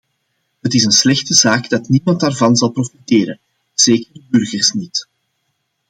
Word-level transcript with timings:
Het 0.61 0.73
is 0.73 0.83
een 0.83 0.91
slechte 0.91 1.33
zaak 1.33 1.69
dat 1.69 1.89
niemand 1.89 2.19
daarvan 2.19 2.55
zal 2.55 2.69
profiteren, 2.71 3.39
zeker 3.73 4.09
de 4.13 4.21
burgers 4.29 4.71
niet. 4.71 5.07